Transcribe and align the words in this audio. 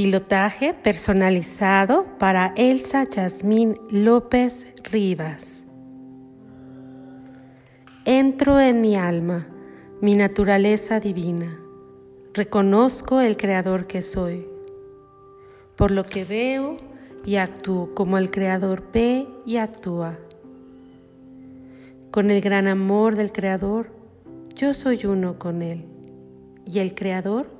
Pilotaje 0.00 0.74
personalizado 0.74 2.06
para 2.20 2.52
Elsa 2.54 3.02
Yasmín 3.02 3.80
López 3.90 4.68
Rivas. 4.84 5.64
Entro 8.04 8.60
en 8.60 8.80
mi 8.80 8.94
alma, 8.94 9.48
mi 10.00 10.14
naturaleza 10.14 11.00
divina. 11.00 11.58
Reconozco 12.32 13.20
el 13.20 13.36
creador 13.36 13.88
que 13.88 14.00
soy. 14.00 14.46
Por 15.74 15.90
lo 15.90 16.04
que 16.04 16.24
veo 16.24 16.76
y 17.26 17.34
actúo 17.34 17.92
como 17.96 18.18
el 18.18 18.30
creador 18.30 18.84
ve 18.92 19.26
y 19.44 19.56
actúa. 19.56 20.16
Con 22.12 22.30
el 22.30 22.40
gran 22.40 22.68
amor 22.68 23.16
del 23.16 23.32
creador, 23.32 23.90
yo 24.54 24.74
soy 24.74 25.06
uno 25.06 25.40
con 25.40 25.60
él 25.60 25.86
y 26.64 26.78
el 26.78 26.94
creador 26.94 27.50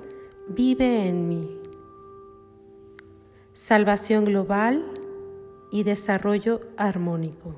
vive 0.47 1.05
en 1.05 1.27
mí 1.27 1.58
salvación 3.53 4.25
global 4.25 4.85
y 5.71 5.83
desarrollo 5.83 6.61
armónico. 6.77 7.55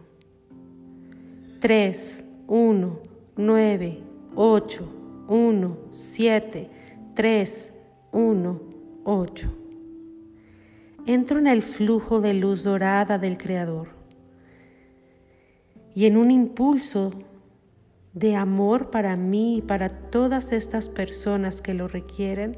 3, 1.60 2.26
1, 2.48 3.00
9, 3.38 4.04
8, 4.36 4.90
1, 5.28 5.78
7, 5.92 6.70
3, 7.14 7.74
1, 8.12 8.62
8. 9.04 9.58
Entro 11.06 11.40
en 11.40 11.48
el 11.48 11.62
flujo 11.62 12.20
de 12.20 12.34
luz 12.34 12.64
dorada 12.64 13.18
del 13.18 13.38
Creador 13.38 13.90
y 15.94 16.06
en 16.06 16.18
un 16.18 16.32
impulso 16.32 17.12
de 18.14 18.36
amor 18.36 18.92
para 18.92 19.16
mí 19.16 19.58
y 19.58 19.62
para 19.62 19.90
todas 19.90 20.52
estas 20.52 20.90
personas 20.90 21.62
que 21.62 21.74
lo 21.74 21.88
requieren, 21.88 22.58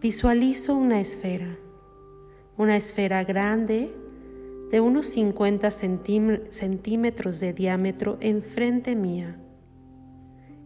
visualizo 0.00 0.74
una 0.76 1.00
esfera 1.00 1.58
una 2.56 2.76
esfera 2.76 3.24
grande 3.24 3.94
de 4.70 4.80
unos 4.80 5.06
50 5.08 5.70
centímetros 5.70 7.40
de 7.40 7.52
diámetro 7.52 8.18
enfrente 8.20 8.94
mía. 8.94 9.36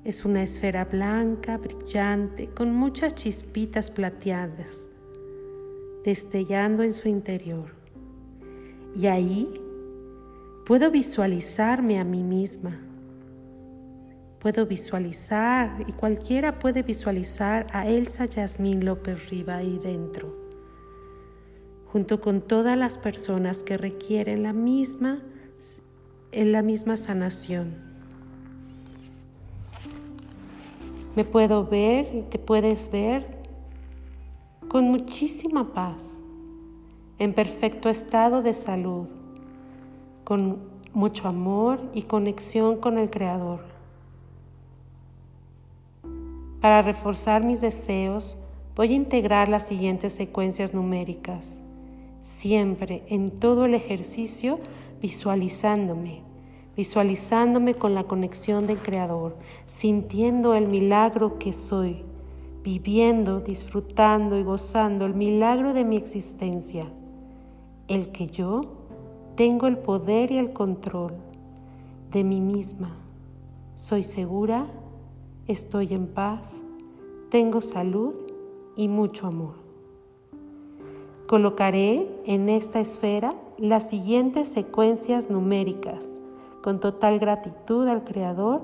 Es 0.04 0.26
una 0.26 0.42
esfera 0.42 0.84
blanca, 0.84 1.56
brillante, 1.56 2.48
con 2.48 2.74
muchas 2.74 3.14
chispitas 3.14 3.90
plateadas, 3.90 4.90
destellando 6.04 6.82
en 6.82 6.92
su 6.92 7.08
interior. 7.08 7.74
Y 8.94 9.06
ahí 9.06 9.48
puedo 10.66 10.90
visualizarme 10.90 11.98
a 11.98 12.04
mí 12.04 12.22
misma. 12.22 12.78
Puedo 14.40 14.66
visualizar, 14.66 15.82
y 15.86 15.92
cualquiera 15.92 16.58
puede 16.58 16.82
visualizar 16.82 17.66
a 17.72 17.88
Elsa 17.88 18.26
Yasmín 18.26 18.84
López 18.84 19.30
Riva 19.30 19.56
ahí 19.56 19.80
dentro 19.82 20.43
junto 21.94 22.20
con 22.20 22.40
todas 22.40 22.76
las 22.76 22.98
personas 22.98 23.62
que 23.62 23.76
requieren 23.76 24.42
la 24.42 24.52
misma, 24.52 25.22
en 26.32 26.50
la 26.50 26.60
misma 26.60 26.96
sanación. 26.96 27.76
Me 31.14 31.24
puedo 31.24 31.64
ver 31.68 32.12
y 32.12 32.22
te 32.22 32.40
puedes 32.40 32.90
ver 32.90 33.38
con 34.66 34.90
muchísima 34.90 35.72
paz, 35.72 36.18
en 37.20 37.32
perfecto 37.32 37.88
estado 37.88 38.42
de 38.42 38.54
salud, 38.54 39.06
con 40.24 40.58
mucho 40.94 41.28
amor 41.28 41.78
y 41.94 42.02
conexión 42.02 42.78
con 42.78 42.98
el 42.98 43.08
Creador. 43.08 43.60
Para 46.60 46.82
reforzar 46.82 47.44
mis 47.44 47.60
deseos, 47.60 48.36
voy 48.74 48.90
a 48.90 48.96
integrar 48.96 49.48
las 49.48 49.68
siguientes 49.68 50.12
secuencias 50.12 50.74
numéricas 50.74 51.60
siempre 52.24 53.04
en 53.08 53.30
todo 53.30 53.66
el 53.66 53.74
ejercicio 53.74 54.58
visualizándome, 55.00 56.22
visualizándome 56.74 57.74
con 57.74 57.94
la 57.94 58.04
conexión 58.04 58.66
del 58.66 58.80
Creador, 58.80 59.36
sintiendo 59.66 60.54
el 60.54 60.66
milagro 60.66 61.38
que 61.38 61.52
soy, 61.52 62.02
viviendo, 62.62 63.40
disfrutando 63.40 64.38
y 64.38 64.42
gozando 64.42 65.04
el 65.04 65.14
milagro 65.14 65.74
de 65.74 65.84
mi 65.84 65.96
existencia, 65.96 66.90
el 67.88 68.10
que 68.10 68.26
yo 68.26 68.62
tengo 69.36 69.66
el 69.66 69.76
poder 69.76 70.32
y 70.32 70.38
el 70.38 70.54
control 70.54 71.12
de 72.10 72.24
mí 72.24 72.40
misma. 72.40 72.96
Soy 73.74 74.02
segura, 74.02 74.66
estoy 75.46 75.92
en 75.92 76.06
paz, 76.06 76.62
tengo 77.30 77.60
salud 77.60 78.14
y 78.76 78.88
mucho 78.88 79.26
amor. 79.26 79.63
Colocaré 81.34 82.08
en 82.26 82.48
esta 82.48 82.78
esfera 82.78 83.34
las 83.58 83.90
siguientes 83.90 84.46
secuencias 84.46 85.30
numéricas 85.30 86.20
con 86.62 86.78
total 86.78 87.18
gratitud 87.18 87.88
al 87.88 88.04
Creador 88.04 88.60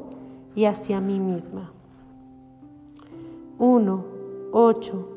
y 0.54 0.66
hacia 0.66 1.00
mí 1.00 1.18
misma. 1.18 1.72
1, 3.58 4.04
8, 4.52 5.08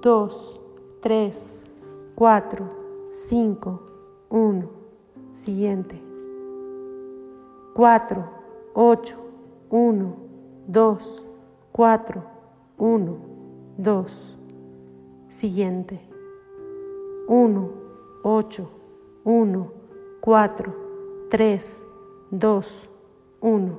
2, 0.00 0.60
3, 1.02 1.62
4, 2.14 2.68
5, 3.10 3.82
1. 4.30 4.70
Siguiente. 5.32 6.00
4, 7.74 8.24
8, 8.72 9.16
1, 9.68 10.16
2, 10.66 11.28
4, 11.72 12.22
1, 12.78 13.16
2. 13.76 14.38
Siguiente. 15.28 16.11
1, 17.32 17.70
8, 18.24 18.68
1, 19.24 19.70
4, 20.20 20.74
3, 21.30 21.86
2, 22.30 22.62
1. 23.40 23.78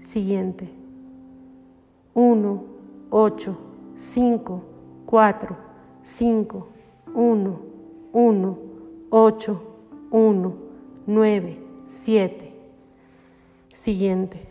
Siguiente. 0.00 0.66
1, 2.14 2.64
8, 3.10 3.56
5, 3.94 4.62
4, 5.04 5.56
5, 6.02 6.66
1, 7.14 7.58
1, 8.14 8.58
8, 9.10 9.60
1, 10.10 10.54
9, 11.06 11.58
7. 11.84 12.52
Siguiente. 13.70 14.48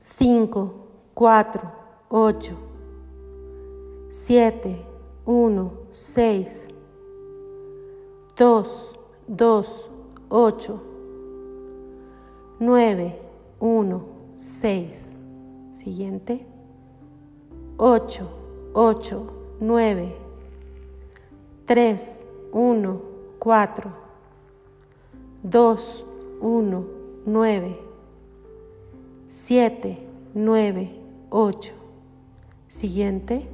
5, 0.00 0.74
4, 1.14 1.72
8, 2.10 2.56
7, 4.10 4.84
1, 5.26 5.83
6, 5.94 6.66
2, 8.34 8.64
2, 9.28 9.88
8, 10.28 10.80
9, 12.58 13.22
1, 13.60 14.02
6. 14.36 15.16
Siguiente. 15.72 16.44
8, 17.78 18.28
8, 18.74 19.26
9, 19.60 20.16
3, 21.64 22.24
1, 22.52 23.00
4, 23.38 23.92
2, 25.44 26.04
1, 26.40 26.86
9, 27.24 27.78
7, 29.28 29.98
9, 30.34 30.90
8. 31.30 31.72
Siguiente. 32.66 33.48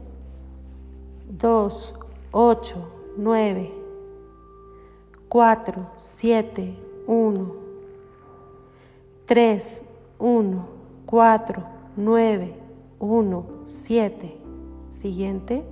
2, 1.28 1.99
8, 2.32 2.76
9, 3.18 3.70
4, 5.28 5.86
7, 5.96 6.76
1, 7.06 7.52
3, 9.26 9.84
1, 10.18 10.64
4, 11.06 11.62
9, 11.96 12.54
1, 13.00 13.44
7. 13.66 14.40
Siguiente. 14.90 15.64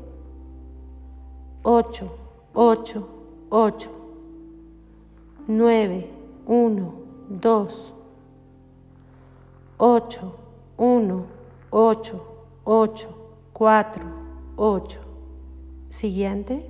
8, 1.64 2.10
8, 2.54 3.04
8, 3.50 3.88
9, 5.46 6.10
1, 6.46 6.92
2, 7.40 7.68
8, 9.78 10.20
1, 10.76 11.24
8, 11.70 12.20
8, 12.64 13.08
4, 13.52 14.02
8. 14.56 15.07
Siguiente. 15.98 16.64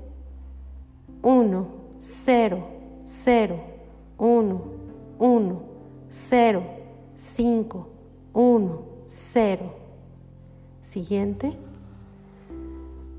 1, 1.23 1.67
0, 2.01 2.65
0, 3.05 3.61
1, 4.17 4.63
1, 5.19 5.63
0, 6.09 6.63
5, 7.15 7.87
1, 8.33 8.79
0. 9.07 9.73
Siguiente. 10.81 11.53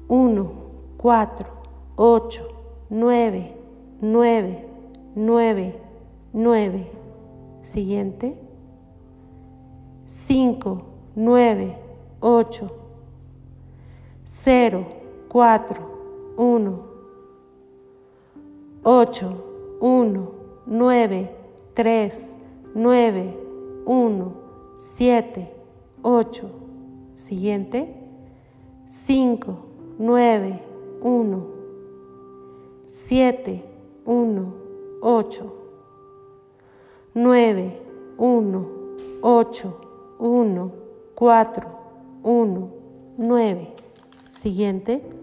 1, 0.07 0.51
4, 0.97 1.47
8, 1.95 2.55
9, 2.89 3.55
9, 4.01 4.65
9, 5.13 5.79
9. 6.33 6.91
Siguiente. 7.61 8.35
5, 10.07 10.85
9, 11.15 11.77
8, 12.19 12.71
0, 14.25 14.87
4, 15.27 15.98
1, 16.39 16.85
8, 18.85 19.35
1, 19.81 20.27
9, 20.67 21.29
3, 21.75 22.37
9, 22.75 23.37
1, 23.85 24.35
7, 24.77 25.53
8. 26.01 26.49
Siguiente. 27.15 27.93
5, 28.87 29.57
9, 29.99 30.63
1, 31.01 31.47
7, 32.87 33.63
1, 34.05 34.53
8. 35.01 35.53
9, 37.15 37.81
1, 38.17 38.67
8, 39.21 39.73
1, 40.19 40.71
4, 41.15 41.67
1, 42.23 42.71
9. 43.17 43.75
Siguiente. 44.31 45.18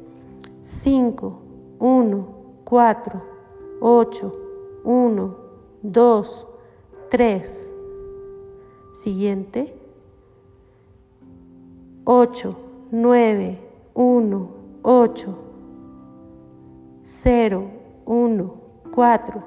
5, 0.67 1.79
1, 1.79 2.27
4, 2.65 3.23
8, 3.81 4.33
1, 4.83 5.37
2, 5.85 6.47
3. 7.09 7.73
Siguiente. 8.93 9.79
8, 12.05 12.57
9, 12.91 13.59
1, 13.95 14.51
8, 14.83 15.35
0, 17.05 17.71
1, 18.05 18.53
4, 18.93 19.45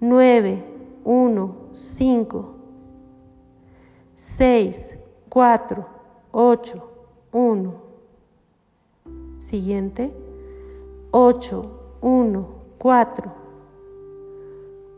9, 0.00 0.64
1, 1.04 1.54
5, 1.72 2.44
6, 4.16 4.98
4, 5.28 5.86
8, 6.32 6.82
1. 7.30 7.85
Siguiente. 9.46 10.12
8, 11.12 11.70
1, 12.00 12.48
4, 12.78 13.32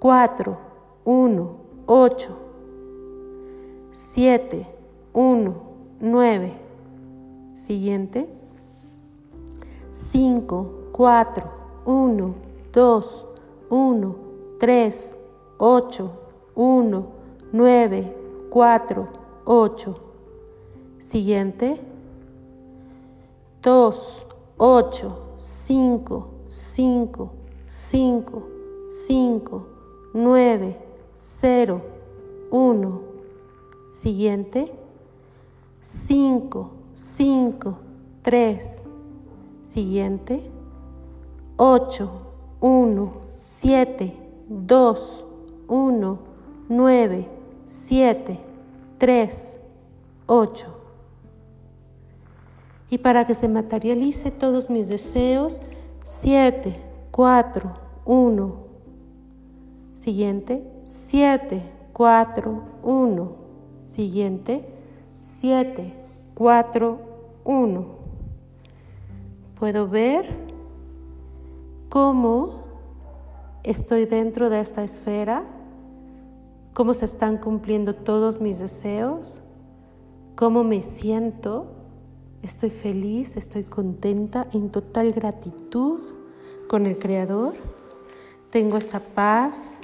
4, 0.01 0.59
1, 1.05 1.57
8, 1.87 2.29
7, 3.93 4.67
1, 5.13 5.55
9. 6.01 6.53
Siguiente. 7.53 8.27
5, 9.93 10.71
4, 10.93 11.51
1, 11.85 12.35
2, 12.73 13.27
1, 13.69 14.17
3, 14.59 15.17
8, 15.59 16.11
1, 16.55 17.07
9, 17.53 18.17
4, 18.49 19.09
8. 19.45 19.95
Siguiente. 20.99 21.79
2, 23.61 24.28
8, 24.61 25.37
5, 25.39 26.27
5, 26.49 27.31
5, 27.69 28.43
5, 28.89 29.67
9, 30.15 30.77
0, 31.13 31.83
1. 32.51 33.01
Siguiente. 33.93 34.73
5, 35.81 36.71
5, 36.97 37.79
3. 38.23 38.85
Siguiente. 39.63 40.51
8, 41.57 42.11
1, 42.61 43.13
7, 43.31 44.13
2, 44.49 45.25
1, 45.69 46.19
9, 46.69 47.29
7, 47.65 48.41
3, 48.99 49.61
8. 50.27 50.88
Y 52.91 52.99
para 52.99 53.27
que 53.27 53.35
se 53.35 53.49
materialice 53.49 54.31
todos 54.31 54.71
mis 54.71 54.89
deseos, 54.89 55.61
7, 56.05 56.77
4, 57.11 57.75
1. 58.07 58.55
Siguiente, 59.95 60.65
7, 60.83 61.63
4, 61.93 62.63
1. 62.83 63.33
Siguiente, 63.85 64.65
7, 65.17 65.95
4, 66.35 66.99
1. 67.45 67.87
Puedo 69.59 69.89
ver 69.89 70.27
cómo 71.89 72.61
estoy 73.65 74.05
dentro 74.07 74.51
de 74.51 74.61
esta 74.61 74.85
esfera, 74.85 75.45
cómo 76.75 76.95
se 76.95 77.05
están 77.05 77.39
cumpliendo 77.39 77.95
todos 77.95 78.41
mis 78.41 78.61
deseos, 78.61 79.43
cómo 80.37 80.63
me 80.63 80.83
siento, 80.83 81.67
estoy 82.43 82.71
feliz, 82.71 83.37
estoy 83.37 83.65
contenta, 83.65 84.49
en 84.53 84.71
total 84.71 85.13
gratitud 85.13 86.01
con 86.69 86.87
el 86.87 86.99
Creador, 86.99 87.55
tengo 88.51 88.77
esa 88.77 89.01
paz, 89.01 89.79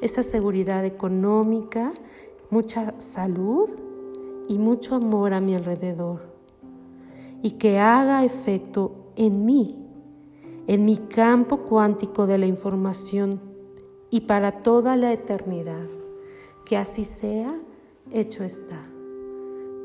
esa 0.00 0.22
seguridad 0.22 0.84
económica, 0.84 1.92
mucha 2.50 2.98
salud 2.98 3.70
y 4.48 4.58
mucho 4.58 4.94
amor 4.94 5.34
a 5.34 5.40
mi 5.40 5.54
alrededor 5.54 6.36
y 7.42 7.52
que 7.52 7.78
haga 7.78 8.24
efecto 8.24 9.12
en 9.16 9.44
mí, 9.44 9.76
en 10.66 10.84
mi 10.84 10.96
campo 10.96 11.58
cuántico 11.58 12.26
de 12.26 12.38
la 12.38 12.46
información 12.46 13.40
y 14.10 14.22
para 14.22 14.60
toda 14.60 14.96
la 14.96 15.12
eternidad. 15.12 15.86
Que 16.64 16.76
así 16.76 17.04
sea, 17.04 17.56
hecho 18.10 18.42
está. 18.42 18.82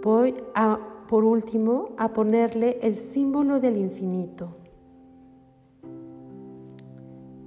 Voy 0.01 0.33
a, 0.56 0.79
por 1.11 1.25
último, 1.25 1.89
a 1.97 2.13
ponerle 2.13 2.79
el 2.81 2.95
símbolo 2.95 3.59
del 3.59 3.75
infinito. 3.75 4.55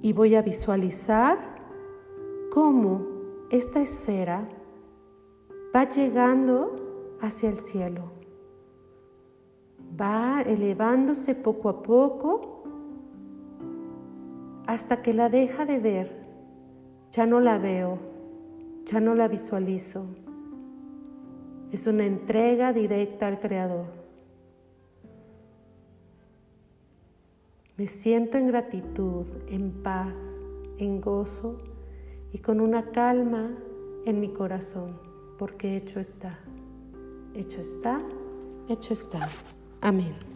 Y 0.03 0.13
voy 0.13 0.35
a 0.35 0.43
visualizar 0.43 1.39
cómo 2.51 3.01
esta 3.49 3.81
esfera 3.81 4.45
va 5.75 5.89
llegando 5.89 6.75
hacia 7.21 7.49
el 7.49 7.59
cielo. 7.59 8.11
Va 9.99 10.43
elevándose 10.43 11.33
poco 11.33 11.69
a 11.69 11.81
poco 11.81 12.65
hasta 14.67 15.01
que 15.01 15.11
la 15.11 15.27
deja 15.27 15.65
de 15.65 15.79
ver. 15.79 16.21
Ya 17.09 17.25
no 17.25 17.39
la 17.39 17.57
veo, 17.57 17.97
ya 18.85 18.99
no 18.99 19.15
la 19.15 19.27
visualizo. 19.27 20.05
Es 21.71 21.87
una 21.87 22.05
entrega 22.05 22.73
directa 22.73 23.27
al 23.27 23.39
Creador. 23.39 23.85
Me 27.77 27.87
siento 27.87 28.37
en 28.37 28.47
gratitud, 28.47 29.25
en 29.47 29.71
paz, 29.83 30.41
en 30.77 31.01
gozo 31.01 31.57
y 32.31 32.37
con 32.37 32.61
una 32.61 32.91
calma 32.91 33.51
en 34.05 34.19
mi 34.19 34.29
corazón, 34.29 34.99
porque 35.37 35.75
hecho 35.75 35.99
está, 35.99 36.39
hecho 37.33 37.59
está, 37.59 37.99
hecho 38.69 38.93
está. 38.93 39.27
Amén. 39.81 40.34